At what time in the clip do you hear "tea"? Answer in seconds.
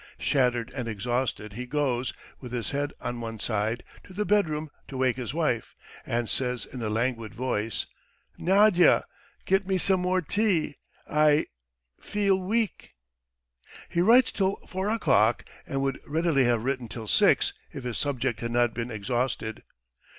10.23-10.75